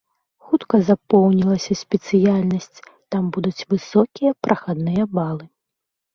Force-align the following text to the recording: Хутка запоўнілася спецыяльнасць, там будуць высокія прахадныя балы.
Хутка 0.45 0.75
запоўнілася 0.87 1.77
спецыяльнасць, 1.81 2.79
там 3.11 3.23
будуць 3.37 3.65
высокія 3.75 4.31
прахадныя 4.49 5.03
балы. 5.15 5.45